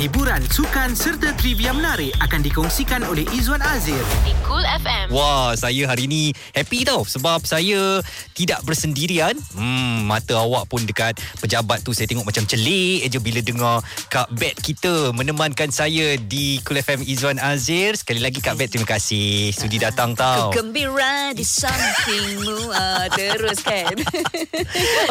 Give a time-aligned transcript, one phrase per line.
[0.00, 4.00] hiburan, sukan serta trivia menarik akan dikongsikan oleh Izwan Azir.
[4.24, 5.12] di Cool FM.
[5.12, 8.00] Wah, saya hari ni happy tau sebab saya
[8.32, 9.36] tidak bersendirian.
[9.52, 14.32] Hmm, mata awak pun dekat pejabat tu saya tengok macam celik je bila dengar Kak
[14.40, 17.92] Bet kita menemankan saya di Cool FM Izwan Azir.
[18.00, 20.48] Sekali lagi Kak Bet terima kasih sudi datang tau.
[20.48, 23.92] Gembira di sampingmu ah, Terus kan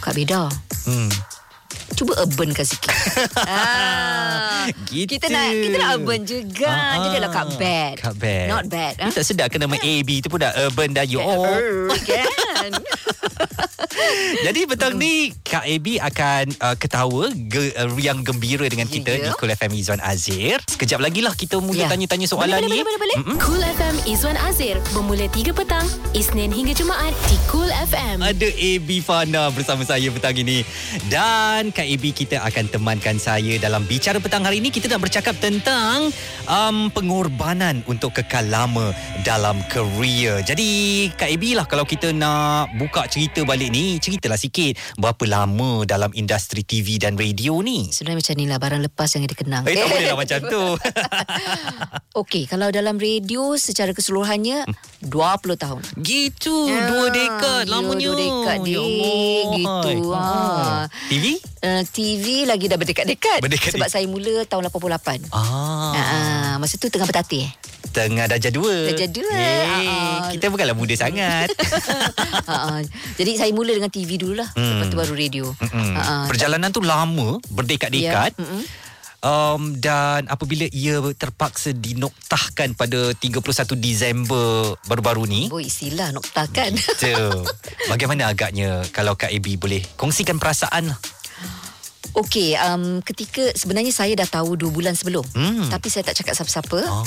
[0.00, 0.48] Kak Bedah
[0.88, 1.34] hmm.
[1.94, 2.90] Cuba urbankan sikit.
[3.46, 5.14] ah, Gitu.
[5.14, 6.66] Kita nak kita nak urban juga.
[6.66, 7.94] Ah, Jadi lah Kak Bad.
[8.02, 8.94] Kak Bet Not bad.
[8.98, 11.22] Ni tak sedap ke nama AB tu pun dah urban dah you.
[11.22, 12.70] Oh, kan?
[14.46, 19.20] Jadi petang ni Kak AB akan uh, ketawa ge, uh, riang gembira dengan kita Ya,
[19.20, 19.24] ya.
[19.24, 20.58] di Cool FM Izwan Azir.
[20.66, 21.88] Sekejap lagi lah kita mula Ya.
[21.88, 22.68] tanya-tanya soalan Boleh, ni.
[22.76, 23.16] boleh, boleh, boleh.
[23.20, 23.36] Mm-mm.
[23.38, 28.16] Cool FM Izwan Azir bermula 3 petang, Isnin hingga Jumaat di Cool FM.
[28.20, 30.64] Ada AB Fana bersama saya petang ini
[31.04, 35.36] Dan Kak AB kita akan temankan saya Dalam bicara petang hari ini Kita nak bercakap
[35.36, 36.08] tentang
[36.46, 40.68] um, Pengorbanan untuk kekal lama dalam kerjaya Jadi
[41.12, 46.10] Kak AB lah Kalau kita nak buka cerita balik ni Ceritalah sikit Berapa lama dalam
[46.12, 49.62] industri TV dan radio ni Sebenarnya macam ni lah barang lepas yang dikenang.
[49.64, 50.64] Eh tak boleh lah macam tu
[52.14, 54.62] Okey, kalau dalam radio secara keseluruhannya
[55.02, 55.10] 20
[55.56, 55.82] tahun.
[55.98, 58.78] Gitu Ya, Dua dekad ya, lamanya dua dekad, Ya.
[58.78, 59.42] Allah.
[59.50, 59.98] Gitu, Hai.
[60.14, 60.82] ah.
[61.08, 61.24] TV?
[61.58, 63.38] Uh, TV lagi dah berdekat-dekat.
[63.40, 65.26] Berdekat- Sebab saya mula tahun 88.
[65.28, 65.90] Ah.
[65.92, 67.50] Ah, masa tu tengah bertatih.
[67.90, 69.30] Tengah darjah dua Darjah dua.
[69.30, 69.86] Yeay.
[69.86, 70.26] Ah.
[70.30, 71.46] Kita bukanlah muda sangat
[72.50, 72.82] ha,
[73.14, 74.48] jadi saya mula dengan TV dulu lah.
[74.54, 74.78] Hmm.
[74.78, 75.44] Lepas tu baru radio.
[75.50, 75.66] Ha,
[75.98, 76.14] ha.
[76.30, 78.62] Perjalanan tu lama Berdekat-dekat mm-mm.
[79.24, 83.42] um, Dan apabila ia terpaksa dinoktahkan Pada 31
[83.78, 86.76] Disember baru-baru ni Oh istilah noktakan.
[86.76, 87.46] Itu
[87.92, 90.98] Bagaimana agaknya Kalau Kak AB boleh Kongsikan perasaan lah
[92.14, 95.26] Okey, um, ketika sebenarnya saya dah tahu dua bulan sebelum.
[95.34, 95.66] Hmm.
[95.66, 96.86] Tapi saya tak cakap siapa-siapa.
[96.86, 97.02] ah.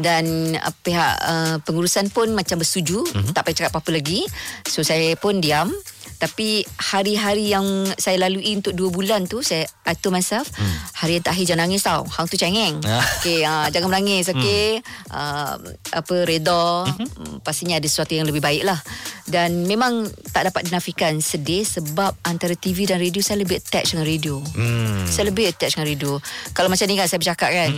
[0.00, 3.04] Dan uh, pihak uh, pengurusan pun macam bersetuju.
[3.04, 3.32] Mm-hmm.
[3.36, 4.24] Tak payah cakap apa-apa lagi.
[4.64, 5.68] So saya pun diam.
[6.16, 7.64] Tapi hari-hari yang
[7.96, 10.72] saya lalui untuk dua bulan tu Saya I told myself Hmm.
[10.96, 12.02] Hari yang terakhir jangan nangis tau.
[12.08, 12.80] Hang tu cengeng.
[12.88, 13.04] Ah.
[13.20, 15.54] Okay uh, Jangan menangis Okay uh,
[15.92, 16.88] Apa reda.
[16.88, 17.06] Mhm.
[17.06, 18.80] mm, Pastinya ada sesuatu yang lebih baik lah.
[19.24, 24.06] Dan memang Tak dapat dinafikan Sedih sebab Antara TV dan radio Saya lebih attached dengan
[24.08, 24.40] radio.
[24.56, 25.04] Hmm.
[25.04, 26.12] Saya lebih attached dengan radio.
[26.50, 27.70] Kalau macam ni kan Saya bercakap kan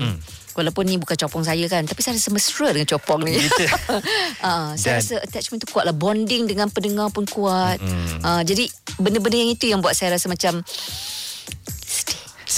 [0.59, 3.39] Walaupun ni bukan copong saya kan Tapi saya rasa mesra dengan copong ni.
[3.39, 7.79] Uh, Saya Dan- rasa attachment tu kuat lah Bonding dengan pendengar pun kuat.
[7.79, 8.19] Mm-mm.
[8.21, 8.67] uh, Jadi
[8.99, 10.59] benda-benda yang itu Yang buat saya rasa macam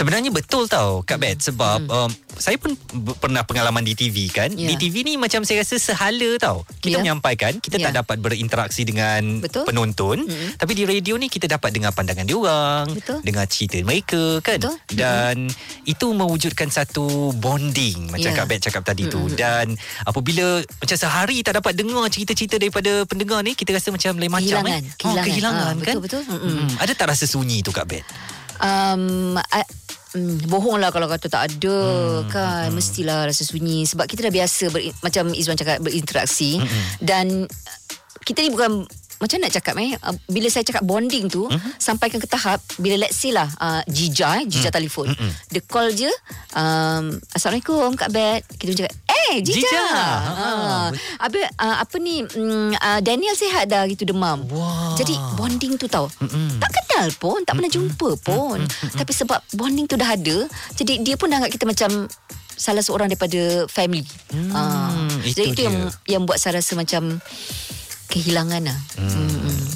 [0.00, 2.08] Sebenarnya betul tau Kak Bet Sebab Hmm.
[2.08, 4.64] um, Saya pun b- pernah pengalaman di TV kan Ya.
[4.66, 6.98] Di TV ni macam saya rasa sehala tau Kita Ya.
[6.98, 7.84] menyampaikan Kita Ya.
[7.84, 9.68] tak dapat berinteraksi dengan Betul.
[9.68, 10.56] penonton Mm-mm.
[10.56, 13.20] Tapi di radio ni kita dapat dengar pandangan diorang Betul.
[13.20, 14.76] Dengar cerita mereka kan Betul.
[14.90, 15.52] Dan
[15.84, 17.04] Itu mewujudkan satu
[17.34, 18.34] bonding Macam Ya.
[18.34, 19.36] Kak Bet cakap tadi tu Mm-mm.
[19.36, 24.32] Dan Apabila Macam sehari tak dapat dengar cerita-cerita daripada pendengar ni Kita rasa macam lain
[24.32, 24.96] macam Kehilangan, eh.
[24.96, 25.12] kehilangan.
[25.12, 26.22] Oh, kehilangan Ah, kan betul-betul.
[26.24, 26.52] Mm-mm.
[26.56, 26.68] Mm-mm.
[26.78, 28.06] Ada tak rasa sunyi tu Kak Bet?
[28.60, 29.34] um,
[30.10, 32.74] Hmm, bohong lah kalau kata tak ada hmm, kan hmm.
[32.74, 36.98] mestilah rasa sunyi sebab kita dah biasa ber, macam Izwan cakap berinteraksi hmm.
[36.98, 37.78] dan uh,
[38.26, 38.90] kita ni bukan
[39.22, 41.78] macam nak cakap eh uh, bila saya cakap bonding tu hmm.
[41.78, 44.78] sampaikan ke tahap bila let's say lah uh, Jija eh Jija hmm.
[44.82, 45.32] telefon hmm.
[45.46, 46.10] dia call je
[46.58, 48.94] um, Assalamualaikum Kak Bet kita pun cakap
[49.30, 49.62] eh Jija.
[49.62, 49.84] Jija.
[49.86, 50.10] Ha.
[50.34, 50.50] Ha.
[51.22, 54.42] Apa uh, apa ni mm, uh, Daniel sihat dah gitu demam.
[54.50, 54.94] Wah.
[54.98, 56.10] Jadi bonding tu tau.
[56.18, 56.58] Mm-mm.
[56.58, 58.58] Tak kenal pun, tak pernah jumpa pun.
[58.94, 62.10] Tapi sebab bonding tu dah ada, jadi dia pun dah anggap kita macam
[62.60, 64.04] salah seorang daripada family.
[64.28, 65.66] Hmm, itu jadi itu dia.
[65.72, 67.16] yang yang buat saya rasa macam
[68.10, 68.78] kehilangan lah.
[68.98, 69.30] Hmm.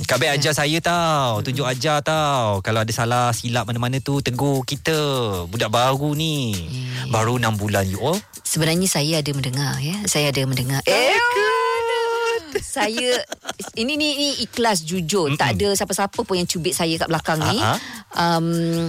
[0.05, 1.41] Kak Bet ajar saya tau.
[1.41, 2.61] Tunjuk ajar tau.
[2.61, 4.95] Kalau ada salah silap mana-mana tu Tegur kita.
[5.49, 6.53] Budak baru ni.
[7.09, 8.19] Baru 6 bulan you all.
[8.45, 9.97] Sebenarnya saya ada mendengar ya.
[10.05, 10.85] Saya ada mendengar.
[10.85, 11.17] Eh,
[12.63, 13.19] saya
[13.75, 15.33] ini ni, ni ikhlas jujur.
[15.33, 15.41] Mm-mm.
[15.41, 17.59] tak ada siapa-siapa pun yang cubit saya kat belakang ni.
[17.59, 17.79] Ah,
[18.39, 18.47] um,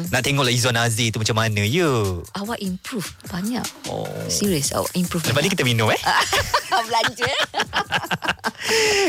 [0.09, 1.65] Nak tengoklah Izzuan Azir tu macam mana?
[1.65, 3.65] You awak improve banyak.
[3.89, 4.05] Oh.
[4.27, 6.01] serius awak improve Lepas ni kita minum eh?
[6.85, 7.31] Belanja?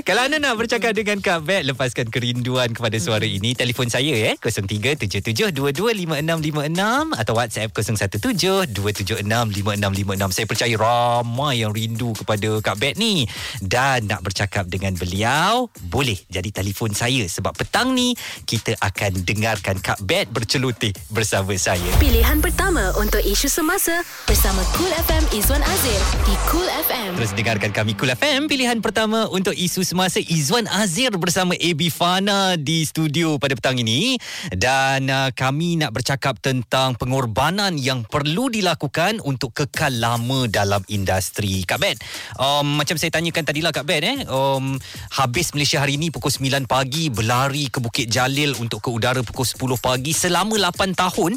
[0.07, 3.59] Kalau anda nak bercakap dengan Kak Bet Lepaskan kerinduan kepada suara ini.
[3.59, 12.95] Telefon saya eh 0377225656 Atau WhatsApp 0172765656 Saya percaya ramai yang rindu kepada Kak Bet
[13.01, 13.27] ni
[13.59, 18.15] Dan nak bercakap dengan beliau Boleh jadi telefon saya Sebab petang ni
[18.47, 21.87] Kita akan dengarkan Kak Bet berceloteh bersama saya.
[21.97, 27.11] Pilihan pertama untuk isu semasa bersama Cool FM Izwan Azir di Cool FM.
[27.17, 32.55] Terus dengarkan kami Cool FM Pilihan pertama untuk isu semasa Izwan Azir bersama AB Fana
[32.61, 34.21] di studio pada petang ini.
[34.53, 41.65] Dan uh, kami nak bercakap tentang pengorbanan yang perlu dilakukan Untuk kekal lama dalam industri.
[41.65, 41.97] Kak Bet,
[42.37, 44.77] um, macam saya tanyakan tadi lah Kak Bet eh, um,
[45.17, 49.49] Habis Malaysia hari ini pukul 9 pagi Berlari ke Bukit Jalil untuk ke udara pukul
[49.49, 51.33] 10 pagi Selama 8 tahun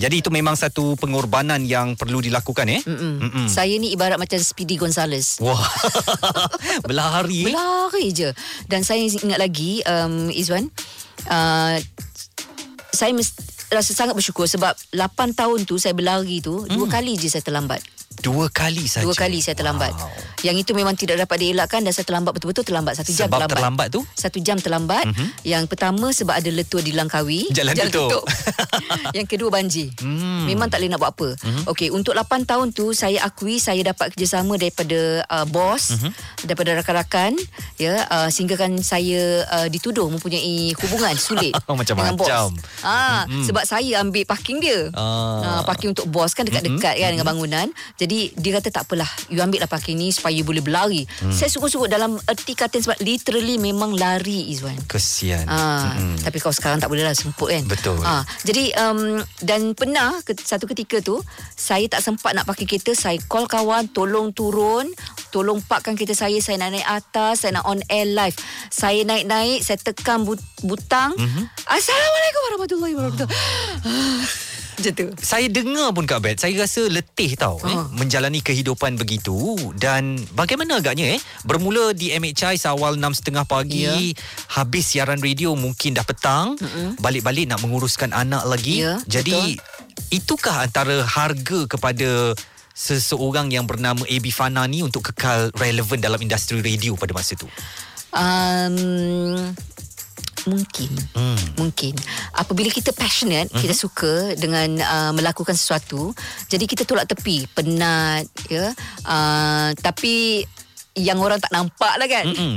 [0.00, 2.80] jadi itu memang satu pengorbanan yang perlu dilakukan eh.
[2.88, 3.20] Mm-mm.
[3.20, 3.46] Mm-mm.
[3.52, 5.60] saya ni ibarat macam Speedy Gonzales Wah.
[6.88, 7.44] Berlari.
[7.44, 8.32] Berlari je
[8.64, 10.72] Dan saya ingat lagi um, Izwan
[11.28, 11.76] uh,
[12.96, 13.36] Saya mesti,
[13.68, 17.84] rasa sangat bersyukur Sebab 8 tahun tu Saya berlari tu Dua kali je saya terlambat
[18.18, 19.06] Dua kali saja.
[19.06, 20.10] Dua kali saya terlambat Wow.
[20.42, 23.56] Yang itu memang tidak dapat dielakkan Dan saya terlambat betul-betul terlambat Satu jam Sebab terlambat
[23.56, 24.00] terlambat tu?
[24.18, 25.28] Satu jam terlambat mm-hmm.
[25.46, 28.26] Yang pertama sebab ada letua di Langkawi Jalan tutup.
[29.16, 30.48] Yang kedua banjir Hmm.
[30.48, 31.64] Memang tak boleh nak buat apa mm-hmm.
[31.70, 36.10] Okey untuk 8 tahun tu Saya akui saya dapat kerjasama daripada uh, bos mm-hmm.
[36.50, 37.36] Daripada rakan-rakan
[37.76, 41.52] ya uh, Sehingga kan saya uh, dituduh mempunyai hubungan sulit
[41.88, 42.26] Dengan bos
[42.82, 43.44] ah, mm-hmm.
[43.46, 45.60] Sebab saya ambil parking dia Ah.
[45.60, 47.04] ah, Parking untuk bos kan dekat-dekat mm-hmm.
[47.06, 47.66] kan dengan bangunan
[48.00, 51.36] Jadi dia kata tak apalah You ambil lah parking ni supaya you boleh berlari mm.
[51.36, 55.44] Saya sungguh-sungguh dalam erti kata sebab literally memang lari Izwan Kesian.
[55.44, 56.24] Ah, mm-hmm.
[56.24, 57.64] tapi kalau sekarang tak boleh lah semput kan.
[57.68, 58.00] Betul.
[58.02, 61.20] Ah, jadi um, dan pernah satu ketika tu
[61.54, 64.88] saya tak sempat nak pakai kereta, saya call kawan tolong turun,
[65.34, 68.36] tolong parkkan kereta saya, saya nak naik atas, saya nak on air live.
[68.72, 71.14] Saya naik-naik, saya tekan but, butang.
[71.14, 71.44] Mm-hmm.
[71.68, 74.48] Assalamualaikum warahmatullahi wabarakatuh.
[74.80, 75.06] Macam tu.
[75.16, 77.84] Saya dengar pun Kak Bet Saya rasa letih tau eh, Ah.
[77.92, 79.36] Menjalani kehidupan begitu
[79.72, 83.94] Dan bagaimana agaknya eh Bermula di MHI Seawal 6.30 pagi Ya.
[84.50, 86.96] Habis siaran radio Mungkin dah petang Mm-mm.
[86.96, 89.60] Balik-balik nak menguruskan anak lagi Ya, Jadi
[90.08, 92.32] Itukah antara harga kepada
[92.72, 97.44] Seseorang yang bernama AB Fana ni Untuk kekal relevan dalam industri radio pada masa tu
[98.10, 99.54] Um,
[100.46, 100.90] mungkin.
[101.16, 101.38] Hmm.
[101.58, 101.94] mungkin.
[102.36, 103.60] Apabila kita passionate uh-huh.
[103.60, 106.14] kita suka dengan uh, melakukan sesuatu
[106.48, 108.72] jadi kita tolak tepi penat ya.
[109.04, 110.46] Uh, tapi
[110.98, 112.24] yang orang tak nampak lah kan.
[112.28, 112.56] Mm-mm.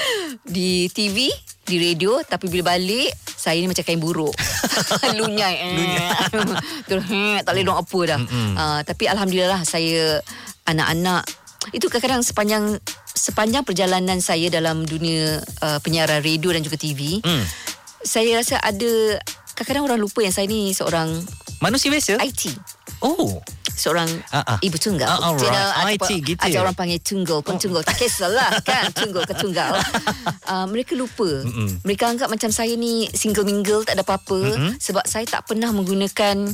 [0.54, 1.30] di TV
[1.66, 4.34] di radio tapi bila balik saya ni macam kain buruk.
[5.18, 5.56] Lunyai.
[5.64, 6.12] Eh.
[6.84, 8.20] Terus eh, tak boleh buat apa dah.
[8.28, 10.20] Uh, tapi alhamdulillah saya
[10.68, 11.24] anak-anak.
[11.72, 12.64] Itu kadang-kadang sepanjang
[13.20, 17.44] sepanjang perjalanan saya dalam dunia uh, penyiaran radio dan juga TV Hmm.
[18.00, 19.20] saya rasa ada
[19.52, 21.12] kadang-kadang orang lupa yang saya ni seorang
[21.60, 22.56] Manusia biasa IT
[23.04, 23.44] Oh
[23.80, 24.60] seorang ah.
[24.60, 25.08] ibu tunggal.
[25.08, 25.96] Ah, alright.
[25.96, 26.60] You IT gitu Ada ya?
[26.60, 27.80] orang panggil tunggal, pun tunggal.
[27.80, 29.72] Tak kisahlah kan, tunggal ke tunggal.
[30.44, 31.24] Uh, mereka lupa.
[31.24, 31.80] Mm-mm.
[31.88, 34.36] Mereka anggap macam saya ni single mingle, tak ada apa-apa.
[34.36, 34.72] Mm-mm.
[34.76, 36.52] Sebab saya tak pernah menggunakan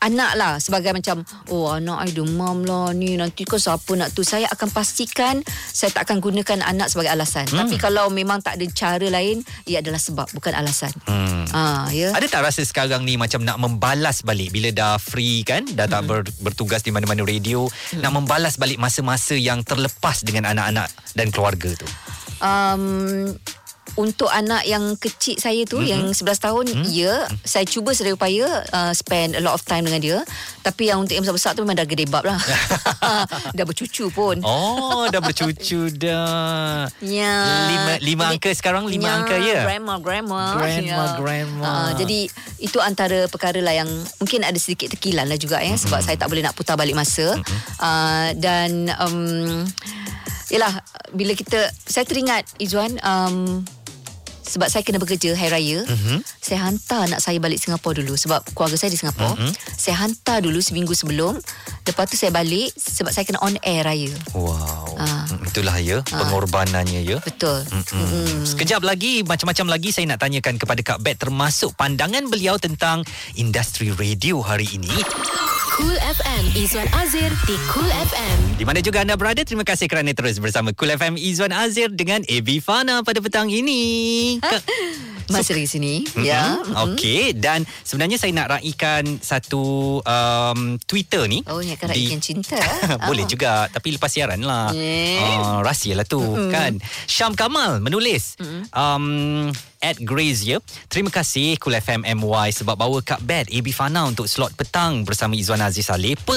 [0.00, 1.20] anak lah sebagai macam
[1.52, 4.24] oh anak I demam lah ni nanti kau siapa nak tu?
[4.24, 7.46] Saya akan pastikan saya tak akan gunakan anak sebagai alasan.
[7.48, 7.64] Hmm.
[7.64, 10.92] tapi kalau memang tak ada cara lain ia adalah sebab bukan alasan.
[11.04, 11.44] Hmm.
[11.52, 12.16] ah ya.
[12.16, 14.50] Ada tak rasa sekarang ni macam nak membalas balik?
[14.50, 17.68] Bila dah free kan dah tak ber, bertugas di mana-mana radio
[18.00, 21.88] nak membalas balik masa-masa yang terlepas dengan anak-anak dan keluarga tu.
[22.40, 23.36] um,
[23.98, 25.90] untuk anak yang kecil saya tu mm-hmm.
[25.90, 26.86] yang 11 tahun mm-hmm.
[26.90, 30.18] ya saya cuba sedaya upaya uh, spend a lot of time dengan dia
[30.60, 32.38] tapi yang untuk yang besar-besar tu memang dah gede bab lah
[33.58, 36.86] dah bercucu pun Oh, dah bercucu dah.
[37.00, 37.34] ya
[37.70, 39.64] Lima, lima Jadi- angka sekarang, lima angka ya?
[39.66, 41.64] grandma grandma Grandma, grandma.
[41.64, 42.26] Ah, jadi
[42.58, 46.28] itu antara perkara lah yang mungkin ada sedikit tekilan lah juga ya sebab saya tak
[46.28, 47.36] boleh nak putar balik masa
[47.80, 49.64] uh, dan um,
[50.50, 50.82] Yelah
[51.14, 53.62] Bila kita Saya teringat Izzuan um,
[54.50, 56.18] sebab saya kena bekerja hari raya mm-hmm.
[56.42, 59.52] saya hantar anak saya balik Singapura dulu sebab keluarga saya di Singapura mm-hmm.
[59.78, 61.38] saya hantar dulu seminggu sebelum
[61.86, 64.98] lepas tu saya balik sebab saya kena on air raya Wow.
[64.98, 65.26] Ah.
[65.30, 67.18] Mm, Itulah ya pengorbanannya ya.
[67.22, 68.42] betul Mm-mm.
[68.46, 73.94] Sekejap lagi macam-macam lagi saya nak tanyakan kepada Kak Bet termasuk pandangan beliau tentang industri
[73.94, 74.90] radio hari ini.
[75.80, 78.60] Cool FM Izwan Azir di Cool FM.
[78.60, 82.20] Di mana juga anda berada, terima kasih kerana terus bersama Cool FM Izwan Azir dengan
[82.28, 84.36] AB Fana pada petang ini.
[85.32, 86.90] Masih dari sini ya Mm-mm.
[86.90, 89.62] Okey dan sebenarnya saya nak raikan satu
[90.02, 91.46] um, Twitter ni.
[91.46, 92.58] oh ni raikan cinta
[93.08, 93.30] Boleh Oh.
[93.30, 95.22] juga Tapi lepas siaran lah Eh.
[95.38, 96.50] uh, Rahsia lah tu mm-hmm.
[96.50, 96.72] kan
[97.06, 98.62] Syam Kamal menulis mm-hmm.
[98.74, 99.04] um,
[99.80, 100.60] At Grace ya
[100.92, 105.32] Terima kasih Cool FM MY Sebab bawa Kak Bet AB Fana untuk slot petang Bersama
[105.32, 106.36] Izwan Aziz Alepa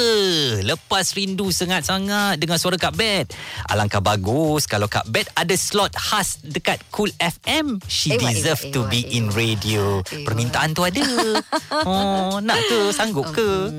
[0.63, 3.35] Lepas rindu sangat-sangat Dengan suara Kak Bet
[3.67, 8.71] Alangkah bagus Kalau Kak Bet ada slot khas Dekat Cool FM She Ewa, deserve ewa,
[8.71, 9.35] to ewa, be in ewa.
[9.35, 9.83] radio.
[10.07, 10.23] Ewa.
[10.23, 11.03] Permintaan tu ada.
[11.83, 12.79] Oh Nak ke?
[12.95, 13.73] Sanggup ke?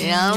[0.00, 0.32] Ya,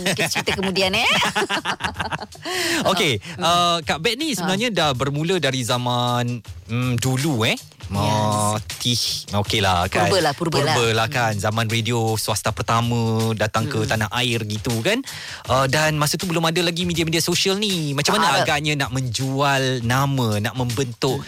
[0.00, 1.04] kita cerita kemudian eh.
[2.90, 7.56] Okey, uh, Kak Bet ni sebenarnya dah bermula dari zaman mm, dulu eh.
[7.92, 8.96] Oh, tih.
[9.30, 10.08] Okey lah kan.
[10.08, 10.72] Purba lah, purba lah.
[10.74, 11.36] Purba lah kan.
[11.36, 15.04] Zaman radio swasta pertama datang ke tanah air gitu kan.
[15.46, 17.92] Uh, dan masa tu belum ada lagi media-media sosial ni.
[17.92, 18.48] Macam mana ada.
[18.48, 21.20] agaknya nak menjual nama, nak membentuk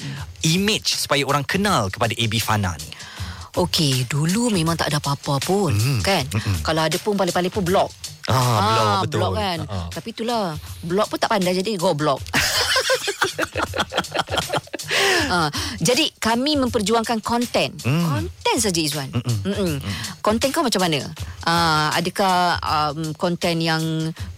[0.43, 2.89] image supaya orang kenal kepada AB Fana ni?
[3.57, 6.05] Okey, dulu memang tak ada apa-apa pun, Hmm.
[6.05, 6.29] kan?
[6.61, 7.89] Kalau ada pun paling-paling pun blog.
[8.29, 9.21] Ah, blog, betul.
[9.25, 9.59] blog kan.
[9.65, 9.89] Ah, ah.
[9.89, 10.45] Tapi itulah,
[10.85, 11.97] blog pun tak pandai jadi go
[15.27, 15.51] Ah,
[15.83, 17.75] jadi kami memperjuangkan konten.
[17.83, 18.07] Hmm.
[18.07, 19.11] Konten saja Izwan.
[19.11, 19.83] Mm-mm.
[20.23, 21.03] Konten kau macam mana?
[21.43, 23.83] Ah, adakah um, konten yang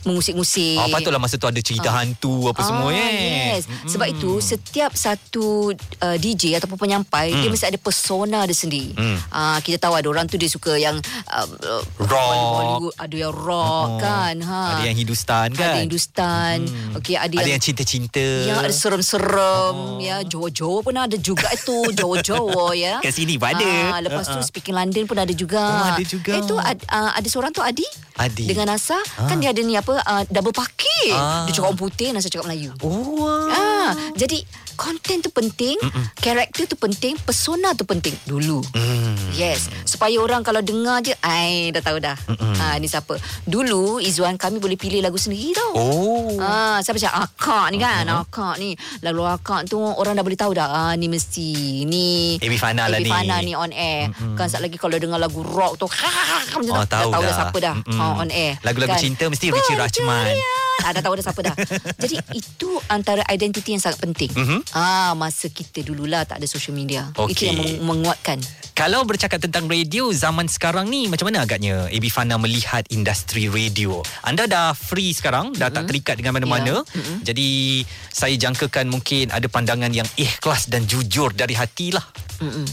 [0.05, 0.81] mengusik-ngusik?
[0.81, 3.61] Ah, patutlah masa tu ada cerita hantu apa semua eh.
[3.61, 3.69] Yes.
[3.87, 8.97] Sebab itu setiap satu uh, DJ ataupun penyampai dia mesti ada persona dia sendiri.
[8.97, 9.19] Mm.
[9.29, 10.97] Uh, kita tahu ada orang tu dia suka yang
[11.29, 12.33] uh, uh, Rock.
[12.33, 14.01] Bollywood, ada yang rock Oh.
[14.01, 14.35] kan.
[14.41, 14.61] Ha.
[14.81, 15.77] Ada yang Hindustan kan?
[15.77, 16.57] Ada Hindustan.
[16.97, 18.25] Okey, ada, Ada yang yang cinta-cinta.
[18.41, 19.99] Yang ada serem-serem oh.
[19.99, 23.71] ya Jawa-Jawa pun ada juga itu Jawa-Jawa ya Kat sini pun ada.
[23.91, 24.45] Ah, lepas tu Ah, ah.
[24.45, 26.33] speaking London pun ada juga Oh, ada juga.
[26.33, 28.47] eh tu ad, uh, ada seorang tu Adi Adi.
[28.47, 31.45] dengan Nasa kan dia ada ni apa uh, double parking Ah.
[31.45, 33.49] dia cakap orang putih Nasa cakap Melayu Oh.
[33.49, 34.45] Ah, jadi
[34.79, 35.75] konten tu penting,
[36.15, 38.63] karakter tu penting, persona tu penting dulu.
[38.71, 39.19] Hmm.
[39.35, 42.15] Yes, supaya orang kalau dengar je, ai dah tahu dah.
[42.57, 43.19] Ha ni siapa.
[43.43, 45.75] Dulu Izwan kami boleh pilih lagu sendiri tau.
[45.75, 46.39] Oh.
[46.39, 48.73] Ah, siapa cakap akak ni kan, akak ni.
[49.01, 50.69] Lalu akak tu orang dah boleh tahu dah.
[50.71, 51.49] Ah ni mesti
[51.83, 53.11] ni AB Fana lah ni.
[53.11, 54.15] Fana ni on air.
[54.35, 55.87] Kan sat lagi kalau dengar lagu rock tu,
[56.55, 57.37] macam Oh, dah tahu tahu dah dah.
[57.37, 57.99] siapa dah Mm-mm.
[57.99, 58.55] ha, on air.
[58.63, 60.39] Lagu-lagu cinta mesti Richie Rachman.
[60.79, 61.55] Ah, dah tahu dah siapa dah.
[62.03, 64.31] Jadi itu antara identiti yang sangat penting.
[64.31, 64.59] Mhm.
[64.77, 67.09] Ah, masa kita dululah tak ada social media.
[67.17, 67.47] Itu Okey.
[67.49, 68.39] yang meng- menguatkan.
[68.77, 74.07] Kalau bercakap tentang radio zaman sekarang ni macam mana agaknya AB Fana melihat industri radio?
[74.23, 76.87] Anda dah free sekarang, dah tak terikat dengan mana-mana.
[76.95, 77.35] Ya.
[77.35, 77.83] Jadi
[78.15, 82.07] saya jangkakan mungkin ada pandangan yang ikhlas dan jujur dari hati lah.
[82.39, 82.71] Mm-mm.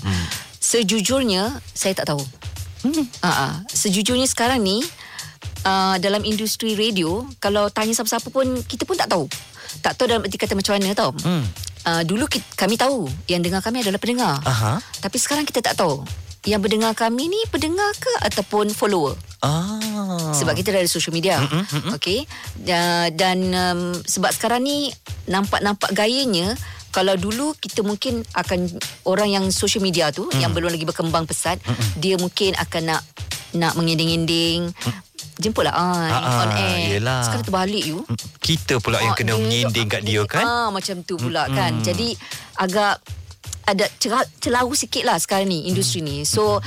[0.62, 2.22] Sejujurnya saya tak tahu.
[2.86, 3.06] Hmm.
[3.10, 3.54] Uh-uh.
[3.66, 4.86] Sejujurnya sekarang ni
[5.66, 9.26] uh, dalam industri radio kalau tanya siapa-siapa pun kita pun tak tahu.
[9.82, 11.10] Tak tahu dalam erti kata macam mana tau.
[11.26, 11.42] Hmm.
[11.86, 14.42] Uh, dulu kita, kami tahu yang dengar kami adalah pendengar.
[14.42, 14.82] Aha.
[15.00, 16.02] Tapi sekarang kita tak tahu.
[16.46, 19.14] Yang pendengar kami ni pendengar ke ataupun follower.
[19.42, 20.34] Ah.
[20.34, 21.42] Sebab kita dah ada social media.
[21.94, 22.26] Okey.
[22.58, 24.90] Da- Dan um, sebab sekarang ni
[25.26, 26.54] nampak-nampak gayanya
[26.90, 28.72] kalau dulu kita mungkin akan
[29.04, 31.60] orang yang social media tu yang belum lagi berkembang pesat,
[32.00, 33.02] dia mungkin akan nak
[33.56, 34.72] nak mengending-ending.
[34.74, 35.05] Jemputlah
[35.68, 36.96] ah, Ah, on ah, air.
[36.96, 37.22] yelah.
[37.22, 38.04] Sekarang terbalik you.
[38.40, 40.44] kita pula yang Ah, kena mengending kat dia kan?
[40.44, 41.82] Ah macam tu pula kan.
[41.82, 42.16] Jadi
[42.56, 43.04] agak
[43.66, 46.22] ada cerah- celahu sikit lah sekarang ni industri ni.
[46.22, 46.62] So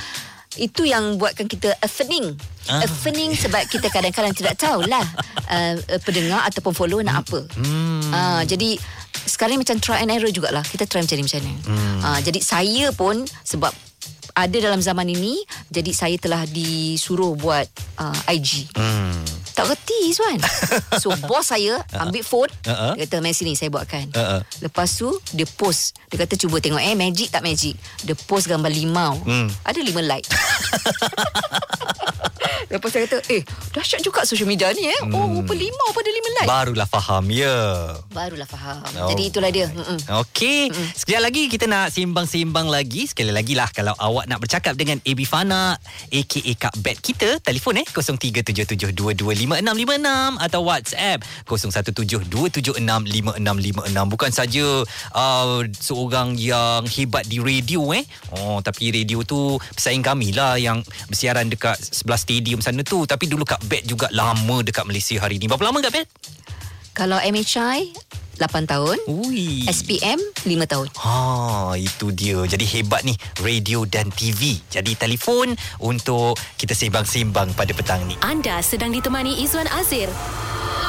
[0.57, 2.35] itu yang buatkan kita offending.
[2.67, 2.83] Ah.
[2.83, 5.05] Offending sebab kita kadang-kadang tidak tahulah
[5.47, 7.47] uh, uh, pendengar ataupun follower nak apa.
[7.55, 8.03] Hmm.
[8.11, 8.75] Ah, jadi
[9.25, 10.61] sekarang macam try and error jugalah.
[10.61, 11.55] Kita try macam ni macam ni.
[11.63, 12.01] Hmm.
[12.03, 13.71] Ah, jadi saya pun sebab
[14.39, 17.67] ada dalam zaman ini jadi saya telah disuruh buat
[17.99, 18.71] uh, IG.
[18.79, 19.19] Hmm.
[19.59, 20.39] Tak reti Izwan
[21.03, 22.95] So bos saya Ambil phone Uh-uh.
[22.95, 24.39] Dia kata Mari sini saya buatkan Uh-uh.
[24.63, 27.75] Lepas tu Dia post Dia kata cuba tengok Eh magic tak magic
[28.07, 29.51] Dia post gambar limau Hmm.
[29.67, 30.31] Ada lima like
[32.69, 33.41] Lepas saya kata Eh
[33.73, 37.57] dahsyat juga social media ni eh Oh rupa limau pada lima like Barulah faham ya.
[38.13, 39.07] Barulah faham Oh.
[39.15, 40.01] Jadi itulah dia Mm-mm.
[40.27, 43.07] Okey, sekejap lagi kita nak sembang-sembang lagi.
[43.07, 45.79] Sekali lagi lah kalau awak nak bercakap dengan AB Fana
[46.11, 54.11] aka Kak Bet kita, telefon eh 0377225656 atau WhatsApp 0172765656.
[54.11, 54.67] Bukan saja
[55.15, 58.03] uh, seorang yang hebat di radio eh.
[58.35, 63.05] Oh, tapi radio tu pesaing kami lah yang bersiaran dekat sebelah stadium sana tu.
[63.09, 65.47] Tapi dulu Kak Bet juga lama dekat Malaysia hari ni.
[65.47, 66.09] Berapa lama Kak Bet?
[66.99, 67.95] Kalau MHI
[68.39, 69.67] 8 tahun Ui.
[69.67, 72.39] SPM 5 tahun Ha, itu dia.
[72.47, 74.63] Jadi hebat ni radio dan TV.
[74.71, 78.15] Jadi telefon untuk kita sembang-sembang pada petang ni.
[78.23, 80.07] Anda sedang ditemani Izwan Azir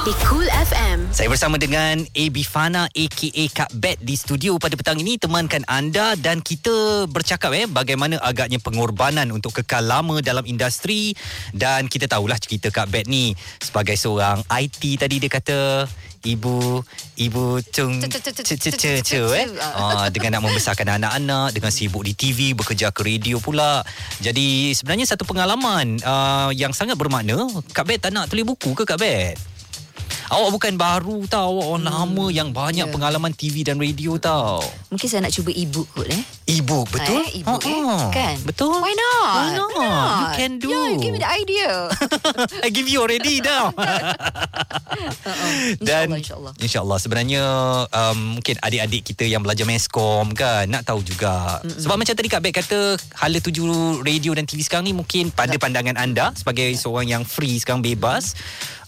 [0.07, 1.11] di Cool FM.
[1.11, 5.19] Saya bersama dengan AB Fana aka Kak Bet di studio pada petang ini.
[5.19, 11.11] Temankan anda dan kita bercakap eh bagaimana agaknya pengorbanan untuk kekal lama dalam industri.
[11.51, 15.83] Dan kita tahulah cerita Kak Bet ni sebagai seorang IT tadi dia kata
[16.23, 16.79] ibu
[17.19, 19.23] ibu cung ce
[19.59, 23.83] Ah, dengan nak membesarkan anak-anak dengan sibuk di TV bekerja ke radio pula.
[24.23, 27.35] Jadi sebenarnya satu pengalaman uh, yang sangat bermakna
[27.75, 29.58] Kak Bet tak nak tulis buku ke Kak Bet
[30.29, 31.57] Awak bukan baru tau.
[31.57, 32.93] Awak orang lama yang banyak Ya.
[32.93, 34.61] pengalaman TV dan radio tau.
[34.89, 36.21] Mungkin saya nak cuba e-book kot eh.
[36.49, 37.21] Ibu betul?
[37.25, 37.73] Eh, e-book eh.
[37.73, 38.09] Ha-ha.
[38.09, 38.35] Kan?
[38.45, 38.77] Betul.
[38.77, 39.33] Why not?
[39.33, 39.69] Why not?
[39.73, 40.69] You can do.
[40.69, 41.89] Yeah you give me the idea.
[42.65, 43.69] I give you already dah.
[45.79, 46.53] Dan InsyaAllah, insyaAllah.
[46.59, 47.43] InsyaAllah Sebenarnya
[47.87, 51.61] um, Mungkin adik-adik kita yang belajar meskom kan Nak tahu juga.
[51.61, 51.79] Mm-mm.
[51.79, 53.63] Sebab macam tadi Kak Bet kata Hala tuju
[54.01, 58.33] radio dan TV sekarang ni Mungkin pada pandangan anda Sebagai seorang yang free sekarang bebas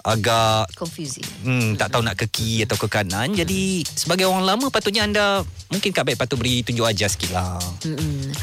[0.02, 3.32] Agak Confusing Hmm, tak tahu nak ke kiri atau ke kanan.
[3.32, 7.62] Jadi sebagai orang lama patutnya anda mungkin Kak Bet patut beri tunjuk ajar sikit lah.
[7.82, 8.34] Mm-mm.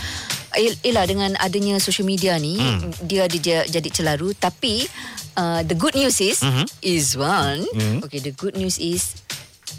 [0.50, 2.88] El- Yelah dengan adanya social media ni Hmm.
[3.02, 3.36] Dia ada
[3.68, 4.88] jadi celaru Tapi
[5.34, 6.64] uh, The good news is Mhm.
[6.80, 7.96] Is one Mhm.
[8.02, 9.18] Okay the good news is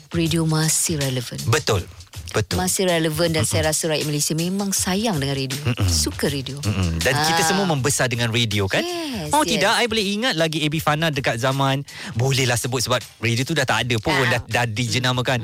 [0.09, 1.85] Radio masih relevant Betul.
[2.29, 2.55] Betul.
[2.55, 6.97] Masih relevant Dan saya rasa rakyat Malaysia Memang sayang dengan radio Suka radio Mm-mm.
[6.97, 7.47] Dan kita Ah.
[7.47, 8.81] semua membesar dengan radio kan?
[8.81, 9.49] Yes, oh yes.
[9.51, 11.81] tidak, I boleh ingat lagi AB Fana dekat zaman
[12.13, 14.25] bolehlah sebut sebab radio tu dah tak ada pun Ah.
[14.29, 15.41] dah, dah dijenamakan.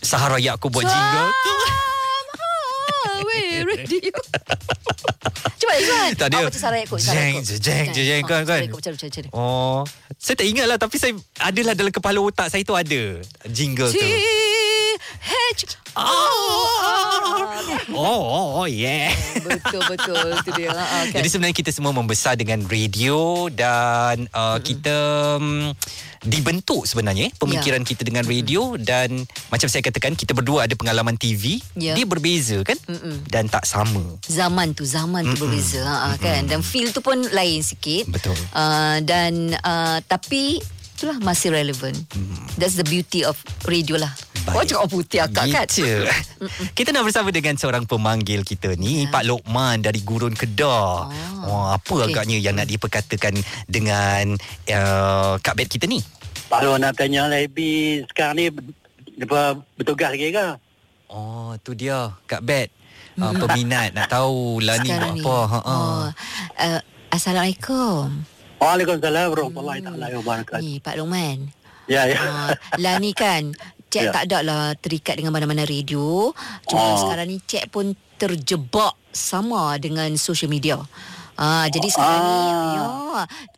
[0.00, 1.28] Sahara Yaakob buat jingle.
[3.04, 4.12] Ah, weh, radio.
[5.60, 6.10] Cuba Izwan.
[6.14, 6.36] Tak ada.
[6.38, 6.98] Oh, macam Sarah Yaakob.
[6.98, 8.60] Jeng, jeng, jeng, kan, kan.
[8.66, 9.22] Macam macam.
[9.32, 9.80] Oh,
[10.14, 13.00] saya tak ingat lah tapi saya adalah dalam kepala otak saya tu ada
[13.46, 13.96] jingle tu.
[15.24, 17.14] H Oh,
[17.94, 18.22] oh,
[18.58, 19.14] oh yeah.
[19.38, 20.68] Betul betul itu dia.
[20.68, 21.14] Ha, ha, kan.
[21.14, 24.96] Jadi sebenarnya kita semua membesar dengan radio dan uh, kita
[25.38, 25.70] um,
[26.20, 27.86] dibentuk sebenarnya pemikiran Ya.
[27.86, 31.92] kita dengan radio dan macam saya katakan kita berdua ada pengalaman TV Ya.
[31.92, 33.28] dia berbeza kan Mm-mm.
[33.28, 34.18] dan tak sama.
[34.24, 38.10] zaman tu zaman tu berbeza ha, ha, kan dan feel tu pun lain sikit.
[38.10, 38.34] Betul.
[38.50, 40.58] Uh, dan uh, tapi
[41.04, 42.00] itulah masih relevant.
[42.56, 43.36] That's the beauty of
[43.68, 44.08] radio lah.
[44.48, 44.56] Baik.
[44.56, 45.66] Orang cakap orang putih akak kan.
[46.80, 51.08] Kita nak bersama dengan seorang pemanggil kita ni Pak Lokman dari Gurun Kedah.
[51.08, 52.12] Ah, Wah, apa okey.
[52.12, 53.36] agaknya yang nak diperkatakan
[53.68, 54.36] dengan
[54.68, 56.00] uh, Kak Bet kita ni?
[56.48, 58.44] Kalau nak tanya Lebi sekarang ni
[59.16, 60.48] dia bertugas lagi ke?
[61.08, 62.68] Oh, tu dia Kak Bet.
[63.16, 65.36] Uh, peminat nak tahu lah ni buat apa.
[65.40, 65.60] Ha, ha.
[65.68, 66.04] Oh,
[66.60, 66.80] uh,
[67.12, 68.33] Assalamualaikum.
[68.58, 70.62] Waalaikumsalam warahmatullahi taala wabarakatuh.
[70.62, 71.38] Ni Pak Lokman.
[71.84, 72.16] Ya ya.
[72.16, 73.52] Uh, lah ni kan
[73.92, 74.10] Cik Ya.
[74.10, 76.32] tak ada lah terikat dengan mana-mana radio
[76.64, 76.98] Cuma Oh.
[76.98, 80.80] sekarang ni Cik pun terjebak sama dengan social media
[81.34, 82.38] Ah, jadi sekarang ni
[82.72, 82.84] ya,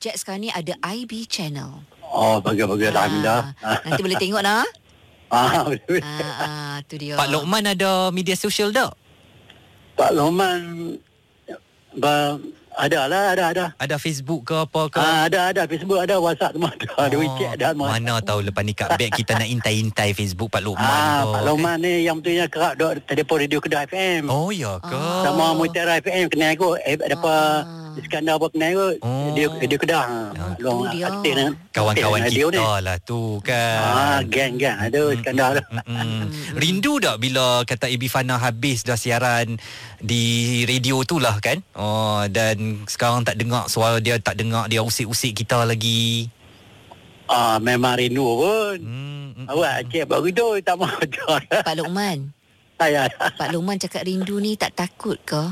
[0.01, 1.85] Cik sekarang ni ada IB channel.
[2.03, 3.53] Oh bagus-bagus alhamdulillah.
[3.61, 4.65] Ah, nanti boleh tengok lah.
[5.27, 5.99] Ah, betul.
[6.01, 7.15] Ah, ah, tu dia.
[7.15, 8.95] Pak Lokman ada media sosial tak?
[9.95, 10.95] Pak Loman
[11.93, 12.39] ba,
[12.77, 13.65] ada lah ada ada.
[13.75, 14.99] Ada Facebook ke apa ke?
[14.99, 16.87] Ah, ada ada Facebook ada WhatsApp semua ada.
[17.01, 17.87] Ada WeChat ada semua.
[17.87, 21.33] Oh, Mana tahu lepas ni Kak Bet kita nak intai-intai Facebook Pak Lokman Ah, tu.
[21.33, 24.23] Pak Loman ni yang betulnya kerap dok telefon radio Kedah FM.
[24.29, 25.03] Oh ya ke?
[25.23, 26.77] Sama Mutiara FM kenal aku.
[26.79, 27.35] Eh, apa
[27.97, 28.89] Iskandar apa kenal aku.
[29.01, 29.33] Oh.
[29.33, 30.05] Radio, radio Kedah.
[30.37, 31.05] Ah, Long tu dia.
[31.09, 31.33] aktif
[31.73, 32.85] Kawan-kawan aktif kita ni.
[32.85, 33.79] lah tu kan.
[33.81, 35.65] Ah, geng-geng ada Iskandar tu.
[35.73, 36.21] Mm-mm.
[36.55, 39.57] Rindu tak bila kata Ibi Fana habis dah siaran
[39.99, 40.23] di
[40.69, 41.65] radio tu lah kan?
[41.73, 46.29] Oh dan sekarang tak dengar suara dia, tak dengar dia usik-usik kita lagi.
[47.27, 48.79] Ah, memang rindu pun.
[48.79, 51.43] Hmm, mm, Awak cik baru tu tak mau betul.
[51.43, 52.31] Pak Lokman.
[52.77, 53.09] Saya.
[53.11, 55.43] Pak Lokman cakap rindu ni tak takut ke?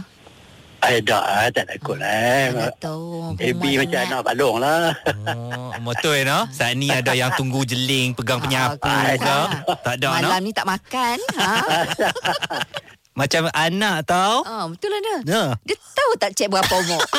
[0.87, 2.53] Eh, tak, ah, tak takut lah.
[2.69, 3.33] Tak tahu.
[3.35, 4.93] Baby macam anak balong lah.
[5.27, 6.45] Oh, betul no?
[6.51, 9.25] Saat ni ada yang tunggu jeling, pegang penyapu Ah, ke?
[9.25, 9.49] tak.
[9.97, 10.29] Ada no?
[10.29, 11.17] Malam ni tak makan.
[11.41, 11.53] Ha?
[13.15, 14.43] Macam anak tau.
[14.43, 15.19] ah, betul lah dia.
[15.25, 15.45] Ya.
[15.63, 17.01] Dia tahu tak cik berapa umur?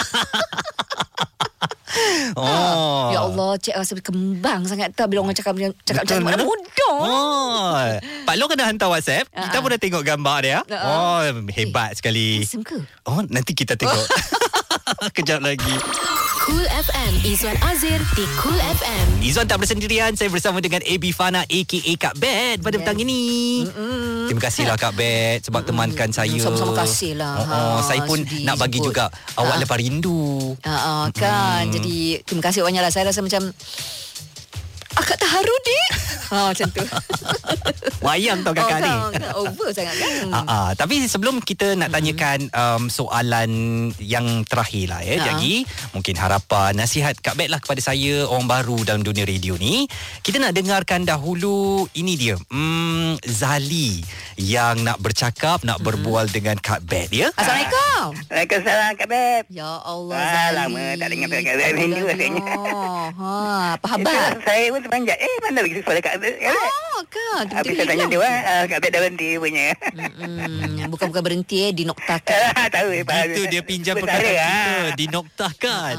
[2.35, 3.07] Oh.
[3.07, 6.89] Ya Allah, cik rasa kembang sangat tak bila orang cakap cakap Betul, macam mana muda.
[6.91, 7.71] Oh.
[8.27, 9.31] Pak Long kena hantar WhatsApp.
[9.31, 10.59] Kita Ah, pun dah tengok gambar dia.
[10.67, 12.43] Ah, Oh, hebat sekali.
[12.43, 12.83] Handsome ke?
[13.07, 13.95] Oh, nanti kita tengok.
[15.15, 15.75] Kejap lagi.
[16.45, 19.07] Cool FM Izwan Azir di Cool FM.
[19.19, 21.93] Izzuan tak bersendirian Saya bersama dengan AB Fana A.K.A.
[21.97, 22.85] Kak Bet Pada Yes.
[22.85, 23.21] petang ini
[23.65, 24.29] Mm-mm.
[24.29, 27.33] Terima kasihlah Kak Bet Sebab temankan saya Sama-sama kasih lah.
[27.35, 28.93] oh, oh, Ha, Saya pun sudi nak bagi sebut.
[28.93, 29.05] juga
[29.35, 29.61] Awak Ha.
[29.65, 31.65] lepas rindu Ha, ha, kan.
[31.67, 32.91] Jadi terima kasih banyak lah.
[32.91, 33.49] Saya rasa macam
[34.95, 35.89] akak terharu dik.
[36.25, 36.83] Ha macam tu.
[38.05, 40.11] Wayang tau kakak oh, ni kan, over sangat kan.
[40.29, 40.69] Ah, ah.
[40.73, 43.49] Tapi sebelum kita nak tanyakan um, soalan
[43.97, 45.25] yang terakhir lah ya, Ah.
[45.33, 49.89] jadi mungkin harapan, nasihat Kak Bet lah kepada saya orang baru dalam dunia radio ni.
[50.19, 54.05] Kita nak dengarkan dahulu ini dia, hmm, Zali
[54.35, 57.33] yang nak bercakap, nak berbual dengan Kak Bet ya.
[57.33, 58.05] Assalamualaikum.
[58.27, 59.43] Waalaikumsalam Kak Beb.
[59.49, 60.57] Ya Allah Ah, Zali.
[60.59, 61.69] lama tak dengar Kak Bet.
[61.73, 62.45] Rindu rasanya.
[63.11, 63.29] Ha,
[63.75, 64.29] apa khabar?
[64.41, 65.17] Saya pun terpanjat.
[65.17, 65.97] Eh, mana lagi Kak?
[66.05, 66.35] Kak Beb?
[66.45, 67.45] Oh, kan.
[67.49, 69.73] Habis saya tanya dia, ah, Kak Bet dah berhenti punya.
[70.85, 72.43] Bukan-bukan berhenti eh, dinoktakan.
[72.55, 73.03] Ah, Tahu eh.
[73.03, 74.93] Itu dia pinjam perkataan ah.
[74.93, 75.95] kita Dinoktahkan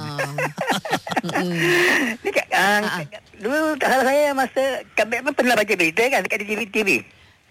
[2.23, 3.03] Ni Kak, ah,
[3.43, 7.03] dulu tak salah saya masa Kak Bet pun pernah baca berita kan dekat TV.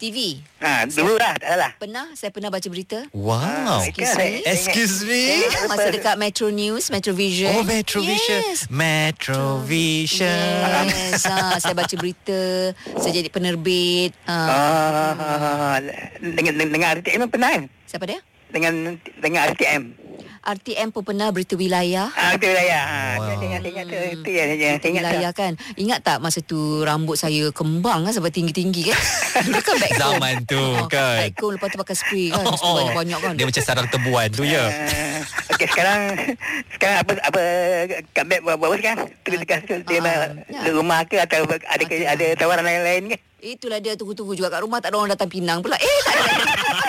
[0.06, 0.38] TV.
[0.62, 1.72] Ha, dulu lah, tak salah.
[1.82, 3.10] Pernah saya pernah baca berita.
[3.10, 4.30] Wow Ah, Excuse kan, me?
[4.46, 7.50] Excuse me Ya, masa dekat Metro News, Metro Vision.
[7.58, 8.70] Oh Metrovision Yes.
[8.70, 10.30] Metrovision
[10.86, 12.70] Yes, ha, saya baca berita,
[13.02, 14.14] saya jadi penerbit.
[14.30, 14.38] Ha.
[14.38, 15.78] Ah,
[16.22, 17.66] dengan dengan RTM pun pernah kan?
[17.90, 18.22] Siapa dia?
[18.54, 20.05] Dengan dengan RTM.
[20.46, 22.14] RTM pun pernah berita wilayah.
[22.14, 22.84] Ah, itu wilayah.
[22.84, 23.26] Ah, Wow.
[23.26, 23.96] saya ingat ingat tu.
[23.96, 25.10] Itu ya, saya Berita ingat tu.
[25.10, 29.00] wilayah kan Ingat tak masa tu Rambut saya kembang kan Sampai tinggi-tinggi kan
[29.46, 31.18] Dulu kan backcomb Zaman tu, kan?
[31.24, 34.68] Backcomb lepas tu pakai spray kan oh, Banyak-banyak kan Dia macam sarang tebuan tu ya
[34.68, 36.00] Ah, Okey sekarang
[36.76, 37.42] sekarang apa apa
[38.22, 39.08] Bet buat apa sekarang?
[39.24, 39.32] Tu
[39.82, 40.60] dia uh, ya.
[40.70, 43.18] rumah ke atau ada ada tawaran lain-lain ke?
[43.38, 46.26] Itulah dia tunggu-tunggu juga kat rumah Tak ada orang datang Pinang pula Eh tak ada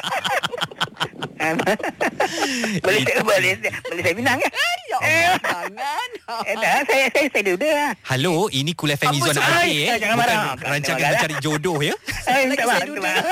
[2.84, 3.12] boleh Itu.
[3.20, 4.48] boleh boleh saya pinang ke?
[4.86, 6.10] Ya Allah Jangan
[6.46, 7.90] Eh, tak, saya saya saya dulu dah.
[8.04, 9.14] Halo ini Cool FM?
[9.14, 10.36] Azir Ay, eh jangan marah.
[10.56, 11.10] rancangan Jangan marah.
[11.14, 11.94] mencari jodoh ya
[12.32, 12.96] Eh, saya maaf, duduk.
[12.96, 13.24] tak maaf.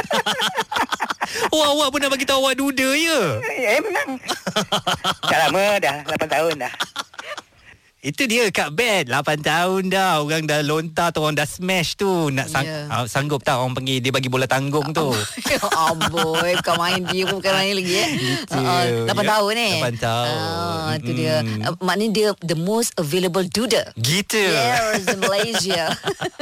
[1.50, 4.08] Oh awak pun nak bagi tahu awak duda ya Eh, memang.
[5.20, 6.72] Tak lama dah, 8 tahun dah.
[8.04, 10.20] Itu dia Kak Bet 8 tahun dah.
[10.20, 12.28] Orang dah lontar tu Orang dah smash tu.
[12.28, 12.84] Nak sang, Ya.
[12.84, 13.08] yeah.
[13.08, 15.08] Sanggup tak orang panggil Dia bagi bola tanggung tu?
[15.48, 15.56] Ya
[15.88, 18.08] Amboi Bukan main dia pun Bukan main lagi eh.
[18.12, 18.60] Gitu.
[18.60, 19.74] uh, 8 Ya, tahun eh.
[19.80, 20.36] 8 tahun.
[20.36, 21.34] Ah, Itu dia.
[21.40, 21.64] Mm-mm.
[21.64, 24.36] uh, Maknanya dia The most available duda Gitu.
[24.36, 25.84] Yes in Malaysia.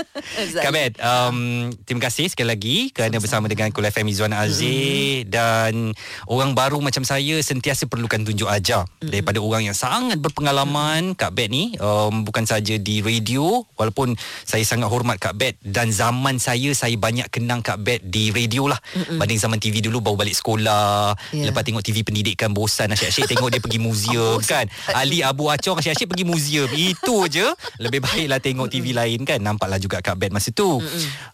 [0.66, 1.38] Kak Bet um,
[1.84, 5.94] Terima kasih sekali lagi Kerana bersama dengan Kul FM Izzuan Azir Dan
[6.26, 11.14] Orang baru macam saya Sentiasa perlukan tunjuk ajar Daripada orang yang sangat berpengalaman.
[11.14, 14.16] Kak Bet ni um, Bukan saja di radio Walaupun
[14.48, 18.72] Saya sangat hormat Kak Bet Dan zaman saya Saya banyak kenang Kak Bet Di radio
[18.72, 18.80] lah.
[19.20, 21.12] Banding zaman TV dulu Baru balik sekolah.
[21.36, 21.52] Ya.
[21.52, 24.64] Lepas tengok TV pendidikan Bosan asyik-asyik Tengok dia pergi museum kan?
[24.96, 26.72] Ali Abu Acong Asyik-asyik pergi museum.
[26.72, 27.52] Itu je.
[27.76, 29.44] Lebih baiklah tengok TV lain kan?
[29.44, 30.80] Nampaklah juga Kak Bet masa tu.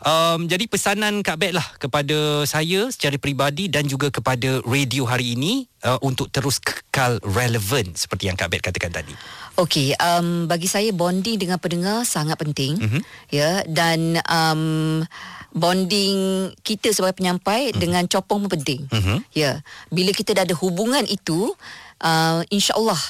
[0.03, 5.39] Um, Jadi pesanan Kak Bet lah Kepada saya Secara peribadi Dan juga kepada radio hari
[5.39, 9.15] ini uh, Untuk terus kekal relevan Seperti yang Kak Bet katakan tadi
[9.59, 12.83] Okey, um, bagi saya bonding dengan pendengar sangat penting, Mhm.
[12.87, 13.03] mm-hmm.
[13.35, 15.03] ya dan um,
[15.51, 17.81] bonding kita sebagai penyampai mm-hmm.
[17.83, 19.27] dengan copong pun penting, Mhm.
[19.35, 19.59] ya.
[19.91, 21.59] Bila kita dah ada hubungan itu,
[21.99, 23.03] uh, insya-Allah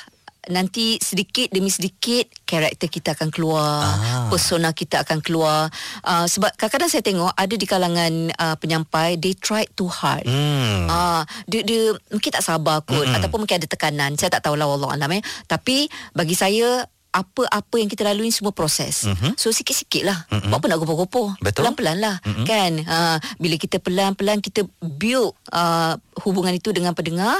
[0.48, 4.26] nanti sedikit demi sedikit karakter kita akan keluar, Ah.
[4.28, 5.68] persona kita akan keluar.
[6.00, 10.24] Uh, sebab kadang-kadang saya tengok ada di kalangan uh, penyampai they tried too hard.
[10.24, 10.88] hmm.
[10.88, 13.16] Ah, dia dia mungkin tak sabar kot Mm-mm.
[13.16, 14.16] ataupun mungkin ada tekanan.
[14.16, 15.22] Saya tak tahulah wallah alam eh.
[15.44, 19.08] Tapi bagi saya apa-apa yang kita lalui semua proses.
[19.08, 19.40] Mhm.
[19.40, 20.18] So sikit-sikit lah.
[20.28, 20.52] Mm-mm.
[20.52, 21.34] Buat apa nak gopoh-gopoh?
[21.40, 21.64] Betul.
[21.64, 22.16] Pelan-pelan lah.
[22.20, 22.44] Mm-mm.
[22.44, 22.84] Kan?
[22.84, 27.32] Ha, bila kita pelan-pelan kita build uh, hubungan itu dengan pendengar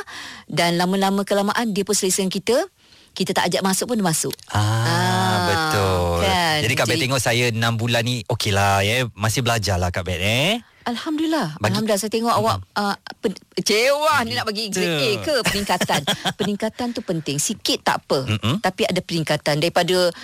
[0.49, 2.57] dan lama-lama kelamaan dia pun selesa kita.
[3.19, 4.31] Kita tak ajak masuk pun masuk.
[4.47, 6.23] Ah, Ah, betul.
[6.23, 6.63] kan?
[6.63, 9.11] Jadi Kak Bet tengok saya 6 bulan ni okey lah ya.
[9.13, 10.63] Masih belajar lah Kak Bet eh.
[10.85, 11.59] Alhamdulillah.
[11.59, 16.01] Bagi- Alhamdulillah saya tengok awak uh, pen, cewa ni nak bagi grade A ke peningkatan.
[16.39, 17.37] peningkatan tu penting.
[17.37, 18.25] Sikit tak apa.
[18.25, 18.63] Mm-mm.
[18.63, 20.15] Tapi ada peningkatan daripada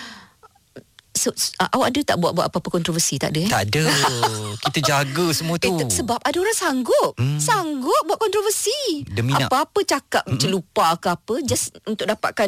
[1.25, 3.17] so, uh, awak ada tak buat-buat apa-apa kontroversi?
[3.17, 3.49] Tak ada eh?
[3.49, 3.83] Tak ada.
[4.65, 5.73] Kita jaga semua tu.
[5.73, 7.37] Eh, sebab ada orang sanggup hmm.
[7.37, 12.47] Sanggup buat kontroversi Demi nak- Apa-apa cakap mm Celupa ke apa Just untuk dapatkan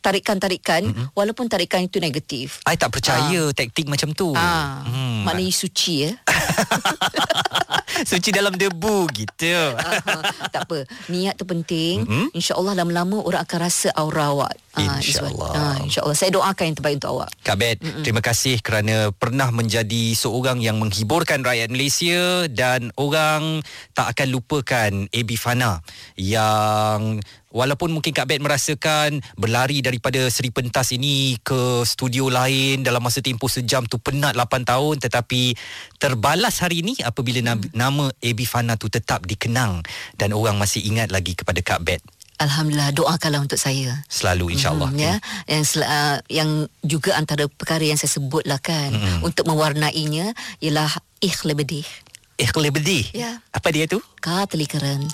[0.00, 4.32] Tarikan-tarikan mm Walaupun tarikan itu negatif I tak percaya taktik macam tu.
[4.32, 4.90] Ah, Hmm.
[4.90, 5.20] hmm.
[5.24, 6.10] Maknanya suci ya
[8.04, 9.54] Suci dalam debu gitu.
[9.70, 10.18] Aha,
[10.50, 10.82] tak apa.
[11.06, 12.02] Niat tu penting.
[12.02, 12.10] Mhm.
[12.10, 12.26] Mm-hmm.
[12.34, 14.52] InsyaAllah lama-lama orang akan rasa aura awak.
[14.74, 14.98] Ah.
[14.98, 15.50] InsyaAllah.
[15.54, 16.16] Ah, InsyaAllah.
[16.18, 17.30] Saya doakan yang terbaik untuk awak.
[17.40, 23.62] Kak Bet, terima kasih kerana pernah menjadi seorang yang menghiburkan rakyat Malaysia dan orang
[23.96, 25.80] tak akan lupakan AB Fana
[26.14, 27.18] yang
[27.54, 33.22] walaupun mungkin Kak Bet merasakan berlari daripada Seri Pentas ini ke studio lain dalam masa
[33.22, 35.54] tempoh sejam tu penat 8 tahun tetapi
[36.02, 37.72] terbalas hari ini apabila mm.
[37.72, 39.80] nama AB Fana tu tetap dikenang
[40.18, 42.02] dan orang masih ingat lagi kepada Kak Bet.
[42.36, 42.90] Alhamdulillah.
[42.90, 44.02] Doakanlah untuk saya.
[44.06, 44.90] Selalu insyaAllah.
[44.90, 45.14] Hmm, ya
[45.46, 49.22] yang sel- uh, yang juga antara perkara yang saya sebutlah kan Mm-mm.
[49.22, 51.86] untuk mewarnainya ialah ikhlebedih
[52.34, 53.06] Ikhlas bedih.
[53.14, 53.38] Ya.
[53.54, 54.02] Apa dia tu?
[54.18, 55.06] katilikaran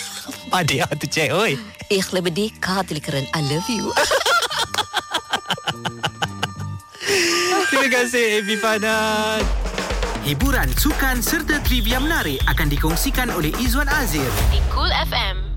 [0.54, 1.58] Ada tu cek oi.
[1.90, 3.90] ikhlebedih katilikaran I love you
[7.68, 9.38] Terima kasih Ebi Fana.
[10.22, 14.28] Hiburan, sukan serta trivia menarik akan dikongsikan oleh Izwan Azir.
[14.50, 15.47] Di Cool FM.